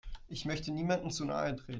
[0.29, 1.69] Ich möchte niemandem zu nahe treten.